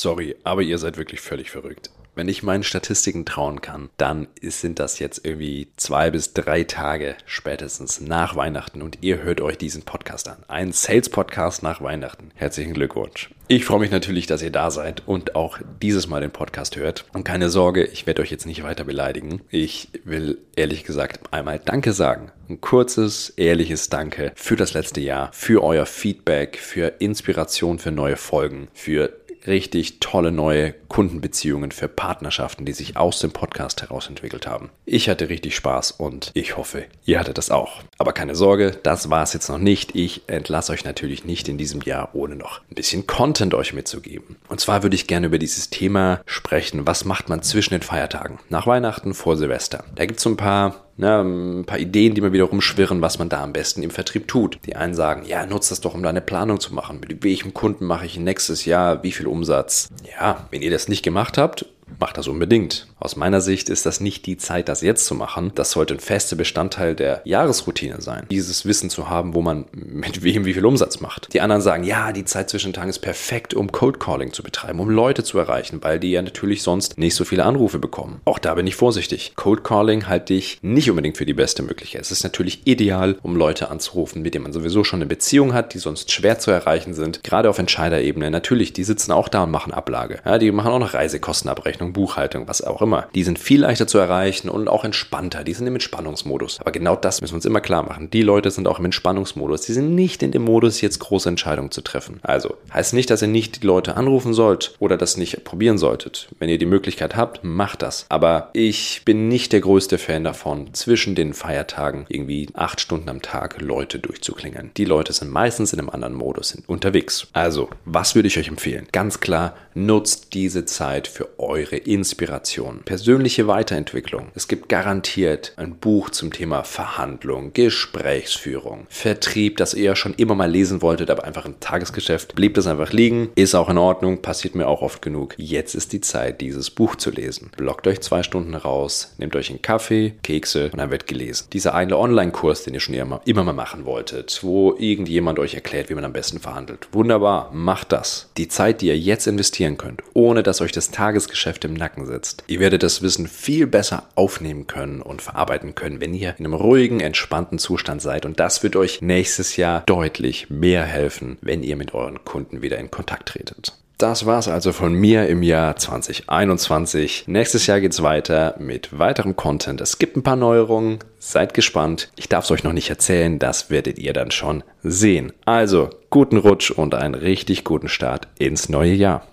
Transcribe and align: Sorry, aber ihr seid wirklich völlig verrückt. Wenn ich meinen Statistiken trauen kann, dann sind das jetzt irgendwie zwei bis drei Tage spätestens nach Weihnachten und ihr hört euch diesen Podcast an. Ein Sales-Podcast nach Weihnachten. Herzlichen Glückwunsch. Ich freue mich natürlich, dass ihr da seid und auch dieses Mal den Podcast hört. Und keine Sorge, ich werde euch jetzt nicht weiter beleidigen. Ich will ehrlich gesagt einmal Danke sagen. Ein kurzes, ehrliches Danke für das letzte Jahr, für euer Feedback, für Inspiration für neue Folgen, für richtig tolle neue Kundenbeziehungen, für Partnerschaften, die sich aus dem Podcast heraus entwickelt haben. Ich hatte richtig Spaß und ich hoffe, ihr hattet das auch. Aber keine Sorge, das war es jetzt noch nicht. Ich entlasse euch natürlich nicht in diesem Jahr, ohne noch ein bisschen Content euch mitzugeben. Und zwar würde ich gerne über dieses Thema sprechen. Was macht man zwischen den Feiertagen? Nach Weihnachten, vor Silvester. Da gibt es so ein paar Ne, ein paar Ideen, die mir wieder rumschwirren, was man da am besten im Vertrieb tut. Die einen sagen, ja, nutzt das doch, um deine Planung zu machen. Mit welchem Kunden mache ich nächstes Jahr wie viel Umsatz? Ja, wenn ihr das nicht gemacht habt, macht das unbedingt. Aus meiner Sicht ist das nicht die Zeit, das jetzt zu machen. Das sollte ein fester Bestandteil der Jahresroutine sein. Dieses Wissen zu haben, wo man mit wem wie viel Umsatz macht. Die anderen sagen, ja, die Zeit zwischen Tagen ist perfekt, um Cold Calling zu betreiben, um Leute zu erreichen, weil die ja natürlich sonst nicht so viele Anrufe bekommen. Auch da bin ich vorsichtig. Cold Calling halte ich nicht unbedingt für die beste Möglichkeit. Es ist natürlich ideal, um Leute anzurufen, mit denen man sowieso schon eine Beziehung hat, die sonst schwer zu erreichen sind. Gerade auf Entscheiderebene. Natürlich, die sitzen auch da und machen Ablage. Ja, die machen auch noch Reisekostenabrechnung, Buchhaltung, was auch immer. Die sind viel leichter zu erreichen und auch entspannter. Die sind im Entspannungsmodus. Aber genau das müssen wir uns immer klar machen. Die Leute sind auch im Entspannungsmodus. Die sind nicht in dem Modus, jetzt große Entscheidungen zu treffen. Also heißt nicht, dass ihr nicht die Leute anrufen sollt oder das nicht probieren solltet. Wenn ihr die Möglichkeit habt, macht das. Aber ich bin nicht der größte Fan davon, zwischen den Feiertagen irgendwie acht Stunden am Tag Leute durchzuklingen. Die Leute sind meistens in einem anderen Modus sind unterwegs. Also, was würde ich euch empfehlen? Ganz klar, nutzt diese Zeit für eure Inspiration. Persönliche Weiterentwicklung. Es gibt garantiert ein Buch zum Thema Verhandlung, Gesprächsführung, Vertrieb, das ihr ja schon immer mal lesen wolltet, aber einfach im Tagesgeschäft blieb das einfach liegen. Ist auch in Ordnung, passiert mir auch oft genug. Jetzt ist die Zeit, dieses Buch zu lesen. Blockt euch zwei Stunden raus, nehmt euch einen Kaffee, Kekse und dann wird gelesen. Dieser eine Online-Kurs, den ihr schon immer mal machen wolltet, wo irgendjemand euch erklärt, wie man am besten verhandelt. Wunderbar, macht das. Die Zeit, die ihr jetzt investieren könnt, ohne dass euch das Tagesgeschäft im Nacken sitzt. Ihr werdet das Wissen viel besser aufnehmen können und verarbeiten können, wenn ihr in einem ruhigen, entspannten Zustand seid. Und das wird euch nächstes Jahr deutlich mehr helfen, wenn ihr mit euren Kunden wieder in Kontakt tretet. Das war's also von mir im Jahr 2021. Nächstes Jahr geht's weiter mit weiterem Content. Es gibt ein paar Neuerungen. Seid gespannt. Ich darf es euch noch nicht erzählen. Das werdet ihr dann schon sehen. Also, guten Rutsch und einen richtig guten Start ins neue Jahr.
Sorry, 0.00 0.34
aber 0.44 0.62
ihr 0.62 0.78
seid 0.78 0.96
wirklich 0.96 1.20
völlig 1.20 1.50
verrückt. 1.50 1.90
Wenn 2.14 2.26
ich 2.26 2.42
meinen 2.42 2.62
Statistiken 2.62 3.26
trauen 3.26 3.60
kann, 3.60 3.90
dann 3.98 4.28
sind 4.42 4.78
das 4.78 4.98
jetzt 4.98 5.26
irgendwie 5.26 5.68
zwei 5.76 6.10
bis 6.10 6.32
drei 6.32 6.64
Tage 6.64 7.16
spätestens 7.26 8.00
nach 8.00 8.34
Weihnachten 8.34 8.80
und 8.80 8.98
ihr 9.02 9.22
hört 9.22 9.42
euch 9.42 9.58
diesen 9.58 9.82
Podcast 9.82 10.28
an. 10.28 10.38
Ein 10.48 10.72
Sales-Podcast 10.72 11.62
nach 11.62 11.82
Weihnachten. 11.82 12.30
Herzlichen 12.34 12.72
Glückwunsch. 12.72 13.30
Ich 13.48 13.64
freue 13.64 13.80
mich 13.80 13.90
natürlich, 13.90 14.26
dass 14.26 14.42
ihr 14.42 14.50
da 14.50 14.70
seid 14.70 15.06
und 15.06 15.34
auch 15.34 15.58
dieses 15.82 16.06
Mal 16.06 16.20
den 16.20 16.30
Podcast 16.30 16.76
hört. 16.76 17.04
Und 17.12 17.24
keine 17.24 17.50
Sorge, 17.50 17.84
ich 17.84 18.06
werde 18.06 18.22
euch 18.22 18.30
jetzt 18.30 18.46
nicht 18.46 18.62
weiter 18.62 18.84
beleidigen. 18.84 19.42
Ich 19.50 19.88
will 20.04 20.38
ehrlich 20.56 20.84
gesagt 20.84 21.32
einmal 21.32 21.58
Danke 21.58 21.92
sagen. 21.92 22.32
Ein 22.48 22.60
kurzes, 22.60 23.30
ehrliches 23.30 23.88
Danke 23.88 24.32
für 24.34 24.56
das 24.56 24.74
letzte 24.74 25.00
Jahr, 25.00 25.30
für 25.32 25.62
euer 25.62 25.86
Feedback, 25.86 26.58
für 26.58 26.94
Inspiration 26.98 27.78
für 27.78 27.92
neue 27.92 28.16
Folgen, 28.16 28.68
für 28.72 29.19
richtig 29.46 30.00
tolle 30.00 30.32
neue 30.32 30.74
Kundenbeziehungen, 30.88 31.70
für 31.70 31.88
Partnerschaften, 31.88 32.64
die 32.64 32.72
sich 32.72 32.96
aus 32.96 33.20
dem 33.20 33.30
Podcast 33.30 33.82
heraus 33.82 34.08
entwickelt 34.08 34.46
haben. 34.46 34.70
Ich 34.84 35.08
hatte 35.08 35.28
richtig 35.28 35.54
Spaß 35.56 35.92
und 35.92 36.30
ich 36.34 36.56
hoffe, 36.56 36.84
ihr 37.04 37.18
hattet 37.18 37.38
das 37.38 37.50
auch. 37.50 37.82
Aber 37.98 38.12
keine 38.12 38.34
Sorge, 38.34 38.76
das 38.82 39.10
war 39.10 39.22
es 39.22 39.32
jetzt 39.32 39.48
noch 39.48 39.58
nicht. 39.58 39.94
Ich 39.94 40.22
entlasse 40.26 40.72
euch 40.72 40.84
natürlich 40.84 41.24
nicht 41.24 41.48
in 41.48 41.58
diesem 41.58 41.80
Jahr, 41.82 42.10
ohne 42.14 42.36
noch 42.36 42.60
ein 42.70 42.74
bisschen 42.74 43.06
Content 43.06 43.54
euch 43.54 43.72
mitzugeben. 43.72 44.36
Und 44.48 44.60
zwar 44.60 44.82
würde 44.82 44.96
ich 44.96 45.06
gerne 45.06 45.26
über 45.26 45.38
dieses 45.38 45.70
Thema 45.70 46.20
sprechen. 46.26 46.86
Was 46.86 47.04
macht 47.04 47.28
man 47.28 47.42
zwischen 47.42 47.74
den 47.74 47.82
Feiertagen? 47.82 48.38
Nach 48.48 48.66
Weihnachten, 48.66 49.14
vor 49.14 49.36
Silvester. 49.36 49.84
Da 49.94 50.06
gibt 50.06 50.18
es 50.18 50.24
so 50.24 50.30
ein 50.30 50.36
paar 50.36 50.89
Ne, 51.00 51.22
ein 51.22 51.64
paar 51.64 51.78
Ideen, 51.78 52.14
die 52.14 52.20
mir 52.20 52.34
wieder 52.34 52.44
rumschwirren, 52.44 53.00
was 53.00 53.18
man 53.18 53.30
da 53.30 53.42
am 53.42 53.54
besten 53.54 53.82
im 53.82 53.88
Vertrieb 53.88 54.28
tut. 54.28 54.58
Die 54.66 54.76
einen 54.76 54.92
sagen, 54.92 55.24
ja, 55.24 55.46
nutzt 55.46 55.70
das 55.70 55.80
doch, 55.80 55.94
um 55.94 56.02
deine 56.02 56.20
Planung 56.20 56.60
zu 56.60 56.74
machen. 56.74 57.00
Mit 57.00 57.24
welchem 57.24 57.54
Kunden 57.54 57.86
mache 57.86 58.04
ich 58.04 58.18
nächstes 58.18 58.66
Jahr 58.66 59.02
wie 59.02 59.12
viel 59.12 59.26
Umsatz? 59.26 59.88
Ja, 60.20 60.46
wenn 60.50 60.60
ihr 60.60 60.70
das 60.70 60.88
nicht 60.88 61.02
gemacht 61.02 61.38
habt, 61.38 61.64
macht 61.98 62.18
das 62.18 62.28
unbedingt. 62.28 62.86
Aus 62.98 63.16
meiner 63.16 63.40
Sicht 63.40 63.68
ist 63.68 63.86
das 63.86 64.00
nicht 64.00 64.26
die 64.26 64.36
Zeit, 64.36 64.68
das 64.68 64.82
jetzt 64.82 65.06
zu 65.06 65.14
machen. 65.14 65.52
Das 65.54 65.70
sollte 65.70 65.94
ein 65.94 66.00
fester 66.00 66.36
Bestandteil 66.36 66.94
der 66.94 67.22
Jahresroutine 67.24 68.00
sein. 68.00 68.26
Dieses 68.30 68.66
Wissen 68.66 68.90
zu 68.90 69.08
haben, 69.08 69.34
wo 69.34 69.42
man 69.42 69.66
mit 69.72 70.22
wem 70.22 70.44
wie 70.44 70.54
viel 70.54 70.66
Umsatz 70.66 71.00
macht. 71.00 71.32
Die 71.32 71.40
anderen 71.40 71.62
sagen, 71.62 71.84
ja, 71.84 72.12
die 72.12 72.24
Zeit 72.24 72.50
zwischen 72.50 72.72
Tagen 72.72 72.90
ist 72.90 72.98
perfekt, 73.00 73.54
um 73.54 73.72
Cold 73.72 73.98
Calling 74.00 74.32
zu 74.32 74.42
betreiben, 74.42 74.80
um 74.80 74.90
Leute 74.90 75.24
zu 75.24 75.38
erreichen, 75.38 75.82
weil 75.82 75.98
die 75.98 76.10
ja 76.10 76.22
natürlich 76.22 76.62
sonst 76.62 76.98
nicht 76.98 77.14
so 77.14 77.24
viele 77.24 77.44
Anrufe 77.44 77.78
bekommen. 77.78 78.20
Auch 78.24 78.38
da 78.38 78.54
bin 78.54 78.66
ich 78.66 78.76
vorsichtig. 78.76 79.32
Cold 79.36 79.64
Calling 79.64 80.06
halte 80.06 80.34
ich 80.34 80.58
nicht 80.62 80.90
unbedingt 80.90 81.16
für 81.16 81.26
die 81.26 81.34
beste 81.34 81.62
Möglichkeit. 81.62 82.02
Es 82.02 82.10
ist 82.10 82.22
natürlich 82.22 82.66
ideal, 82.66 83.16
um 83.22 83.36
Leute 83.36 83.70
anzurufen, 83.70 84.22
mit 84.22 84.34
denen 84.34 84.44
man 84.44 84.52
sowieso 84.52 84.84
schon 84.84 84.98
eine 84.98 85.06
Beziehung 85.06 85.54
hat, 85.54 85.74
die 85.74 85.78
sonst 85.78 86.10
schwer 86.10 86.38
zu 86.38 86.50
erreichen 86.50 86.94
sind. 86.94 87.22
Gerade 87.22 87.48
auf 87.48 87.58
Entscheiderebene. 87.58 88.30
Natürlich, 88.30 88.72
die 88.72 88.84
sitzen 88.84 89.12
auch 89.12 89.28
da 89.28 89.44
und 89.44 89.50
machen 89.50 89.72
Ablage. 89.72 90.20
Ja, 90.24 90.38
die 90.38 90.52
machen 90.52 90.70
auch 90.70 90.78
noch 90.78 90.94
Reisekostenabrechnung, 90.94 91.79
Buchhaltung, 91.92 92.48
was 92.48 92.62
auch 92.62 92.82
immer. 92.82 93.08
Die 93.14 93.24
sind 93.24 93.38
viel 93.38 93.60
leichter 93.60 93.86
zu 93.86 93.98
erreichen 93.98 94.48
und 94.48 94.68
auch 94.68 94.84
entspannter. 94.84 95.44
Die 95.44 95.54
sind 95.54 95.66
im 95.66 95.74
Entspannungsmodus. 95.74 96.60
Aber 96.60 96.72
genau 96.72 96.96
das 96.96 97.20
müssen 97.20 97.32
wir 97.32 97.36
uns 97.36 97.44
immer 97.46 97.60
klar 97.60 97.82
machen. 97.82 98.10
Die 98.10 98.22
Leute 98.22 98.50
sind 98.50 98.68
auch 98.68 98.78
im 98.78 98.84
Entspannungsmodus. 98.84 99.62
Die 99.62 99.72
sind 99.72 99.94
nicht 99.94 100.22
in 100.22 100.32
dem 100.32 100.42
Modus, 100.42 100.80
jetzt 100.80 100.98
große 100.98 101.28
Entscheidungen 101.28 101.70
zu 101.70 101.80
treffen. 101.80 102.20
Also 102.22 102.56
heißt 102.72 102.94
nicht, 102.94 103.10
dass 103.10 103.22
ihr 103.22 103.28
nicht 103.28 103.62
die 103.62 103.66
Leute 103.66 103.96
anrufen 103.96 104.34
sollt 104.34 104.74
oder 104.78 104.96
das 104.96 105.16
nicht 105.16 105.44
probieren 105.44 105.78
solltet. 105.78 106.28
Wenn 106.38 106.48
ihr 106.48 106.58
die 106.58 106.66
Möglichkeit 106.66 107.16
habt, 107.16 107.42
macht 107.42 107.82
das. 107.82 108.06
Aber 108.08 108.50
ich 108.52 109.02
bin 109.04 109.28
nicht 109.28 109.52
der 109.52 109.60
größte 109.60 109.98
Fan 109.98 110.24
davon, 110.24 110.74
zwischen 110.74 111.14
den 111.14 111.32
Feiertagen 111.34 112.06
irgendwie 112.08 112.48
acht 112.54 112.80
Stunden 112.80 113.08
am 113.08 113.22
Tag 113.22 113.60
Leute 113.60 113.98
durchzuklingen. 113.98 114.70
Die 114.76 114.84
Leute 114.84 115.12
sind 115.12 115.30
meistens 115.30 115.72
in 115.72 115.78
einem 115.78 115.90
anderen 115.90 116.14
Modus 116.14 116.50
sind 116.50 116.68
unterwegs. 116.68 117.28
Also, 117.32 117.68
was 117.84 118.14
würde 118.14 118.28
ich 118.28 118.38
euch 118.38 118.48
empfehlen? 118.48 118.86
Ganz 118.92 119.20
klar, 119.20 119.54
nutzt 119.74 120.34
diese 120.34 120.64
Zeit 120.64 121.08
für 121.08 121.38
eure 121.38 121.69
Inspiration. 121.76 122.82
Persönliche 122.84 123.46
Weiterentwicklung. 123.46 124.28
Es 124.34 124.48
gibt 124.48 124.68
garantiert 124.68 125.52
ein 125.56 125.76
Buch 125.76 126.10
zum 126.10 126.32
Thema 126.32 126.64
Verhandlung, 126.64 127.52
Gesprächsführung, 127.52 128.86
Vertrieb, 128.88 129.56
das 129.56 129.74
ihr 129.74 129.84
ja 129.84 129.96
schon 129.96 130.14
immer 130.14 130.34
mal 130.34 130.50
lesen 130.50 130.82
wolltet, 130.82 131.10
aber 131.10 131.24
einfach 131.24 131.46
im 131.46 131.60
Tagesgeschäft 131.60 132.34
blieb 132.34 132.54
das 132.54 132.66
einfach 132.66 132.92
liegen. 132.92 133.30
Ist 133.34 133.54
auch 133.54 133.68
in 133.68 133.78
Ordnung, 133.78 134.22
passiert 134.22 134.54
mir 134.54 134.68
auch 134.68 134.82
oft 134.82 135.02
genug. 135.02 135.34
Jetzt 135.36 135.74
ist 135.74 135.92
die 135.92 136.00
Zeit, 136.00 136.40
dieses 136.40 136.70
Buch 136.70 136.96
zu 136.96 137.10
lesen. 137.10 137.50
Blockt 137.56 137.86
euch 137.86 138.00
zwei 138.00 138.22
Stunden 138.22 138.54
raus, 138.54 139.14
nehmt 139.18 139.36
euch 139.36 139.50
einen 139.50 139.62
Kaffee, 139.62 140.14
Kekse 140.22 140.70
und 140.72 140.78
dann 140.78 140.90
wird 140.90 141.06
gelesen. 141.06 141.46
Dieser 141.52 141.74
eine 141.74 141.98
Online-Kurs, 141.98 142.64
den 142.64 142.74
ihr 142.74 142.80
schon 142.80 142.94
immer 142.94 143.44
mal 143.44 143.52
machen 143.52 143.84
wolltet, 143.84 144.40
wo 144.42 144.74
irgendjemand 144.78 145.38
euch 145.38 145.54
erklärt, 145.54 145.90
wie 145.90 145.94
man 145.94 146.04
am 146.04 146.12
besten 146.12 146.40
verhandelt. 146.40 146.88
Wunderbar, 146.92 147.50
macht 147.52 147.92
das. 147.92 148.30
Die 148.36 148.48
Zeit, 148.48 148.80
die 148.80 148.88
ihr 148.88 148.98
jetzt 148.98 149.26
investieren 149.26 149.76
könnt, 149.76 150.02
ohne 150.14 150.42
dass 150.42 150.60
euch 150.60 150.72
das 150.72 150.90
Tagesgeschäft 150.90 151.59
im 151.64 151.74
Nacken 151.74 152.06
sitzt. 152.06 152.44
Ihr 152.46 152.60
werdet 152.60 152.82
das 152.82 153.02
Wissen 153.02 153.26
viel 153.26 153.66
besser 153.66 154.04
aufnehmen 154.14 154.66
können 154.66 155.02
und 155.02 155.22
verarbeiten 155.22 155.74
können, 155.74 156.00
wenn 156.00 156.14
ihr 156.14 156.34
in 156.38 156.44
einem 156.44 156.54
ruhigen, 156.54 157.00
entspannten 157.00 157.58
Zustand 157.58 158.02
seid. 158.02 158.26
Und 158.26 158.40
das 158.40 158.62
wird 158.62 158.76
euch 158.76 159.02
nächstes 159.02 159.56
Jahr 159.56 159.82
deutlich 159.86 160.50
mehr 160.50 160.84
helfen, 160.84 161.38
wenn 161.40 161.62
ihr 161.62 161.76
mit 161.76 161.94
euren 161.94 162.24
Kunden 162.24 162.62
wieder 162.62 162.78
in 162.78 162.90
Kontakt 162.90 163.28
tretet. 163.30 163.74
Das 164.00 164.24
war's 164.24 164.48
also 164.48 164.72
von 164.72 164.94
mir 164.94 165.28
im 165.28 165.42
Jahr 165.42 165.76
2021. 165.76 167.24
Nächstes 167.26 167.66
Jahr 167.66 167.82
geht's 167.82 168.02
weiter 168.02 168.54
mit 168.58 168.98
weiterem 168.98 169.36
Content. 169.36 169.82
Es 169.82 169.98
gibt 169.98 170.16
ein 170.16 170.22
paar 170.22 170.36
Neuerungen. 170.36 171.00
Seid 171.18 171.52
gespannt. 171.52 172.10
Ich 172.16 172.26
darf 172.30 172.44
es 172.44 172.50
euch 172.50 172.64
noch 172.64 172.72
nicht 172.72 172.88
erzählen. 172.88 173.38
Das 173.38 173.68
werdet 173.68 173.98
ihr 173.98 174.14
dann 174.14 174.30
schon 174.30 174.64
sehen. 174.82 175.34
Also, 175.44 175.90
guten 176.08 176.38
Rutsch 176.38 176.70
und 176.70 176.94
einen 176.94 177.14
richtig 177.14 177.62
guten 177.62 177.90
Start 177.90 178.26
ins 178.38 178.70
neue 178.70 178.94
Jahr. 178.94 179.26